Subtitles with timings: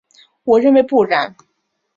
[0.45, 1.35] 我认为不然。